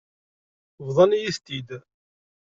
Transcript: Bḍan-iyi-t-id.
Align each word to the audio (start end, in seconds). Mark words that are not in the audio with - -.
Bḍan-iyi-t-id. 0.85 1.69